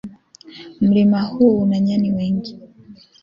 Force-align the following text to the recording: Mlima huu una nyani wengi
Mlima 0.81 1.21
huu 1.21 1.61
una 1.61 1.79
nyani 1.79 2.13
wengi 2.13 2.59